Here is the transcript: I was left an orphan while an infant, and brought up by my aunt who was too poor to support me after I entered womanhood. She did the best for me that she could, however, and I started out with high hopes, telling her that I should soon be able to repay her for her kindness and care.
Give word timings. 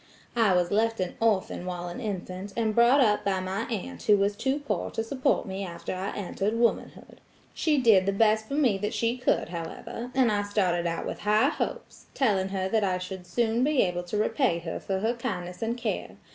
I 0.35 0.53
was 0.55 0.71
left 0.71 0.99
an 0.99 1.13
orphan 1.19 1.63
while 1.67 1.87
an 1.87 1.99
infant, 2.01 2.53
and 2.57 2.73
brought 2.73 3.01
up 3.01 3.23
by 3.23 3.39
my 3.39 3.67
aunt 3.67 4.01
who 4.01 4.17
was 4.17 4.35
too 4.35 4.57
poor 4.57 4.89
to 4.89 5.03
support 5.03 5.45
me 5.45 5.63
after 5.63 5.93
I 5.93 6.09
entered 6.15 6.57
womanhood. 6.57 7.21
She 7.53 7.77
did 7.77 8.07
the 8.07 8.11
best 8.11 8.47
for 8.47 8.55
me 8.55 8.79
that 8.79 8.95
she 8.95 9.15
could, 9.15 9.49
however, 9.49 10.09
and 10.15 10.31
I 10.31 10.41
started 10.41 10.87
out 10.87 11.05
with 11.05 11.19
high 11.19 11.49
hopes, 11.49 12.07
telling 12.15 12.49
her 12.49 12.67
that 12.67 12.83
I 12.83 12.97
should 12.97 13.27
soon 13.27 13.63
be 13.63 13.83
able 13.83 14.01
to 14.05 14.17
repay 14.17 14.57
her 14.57 14.79
for 14.79 15.01
her 15.01 15.13
kindness 15.13 15.61
and 15.61 15.77
care. 15.77 16.17